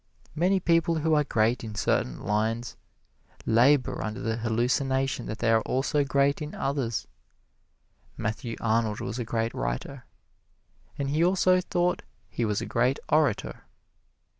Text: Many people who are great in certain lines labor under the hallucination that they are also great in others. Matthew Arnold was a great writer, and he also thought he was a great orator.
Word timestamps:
Many 0.33 0.59
people 0.59 0.95
who 0.95 1.13
are 1.13 1.23
great 1.23 1.63
in 1.63 1.75
certain 1.75 2.21
lines 2.21 2.75
labor 3.45 4.01
under 4.01 4.19
the 4.19 4.37
hallucination 4.37 5.27
that 5.27 5.37
they 5.37 5.51
are 5.51 5.61
also 5.61 6.03
great 6.03 6.41
in 6.41 6.55
others. 6.55 7.05
Matthew 8.17 8.55
Arnold 8.59 8.99
was 8.99 9.19
a 9.19 9.23
great 9.23 9.53
writer, 9.53 10.05
and 10.97 11.11
he 11.11 11.23
also 11.23 11.61
thought 11.61 12.01
he 12.31 12.45
was 12.45 12.61
a 12.61 12.65
great 12.65 12.97
orator. 13.09 13.65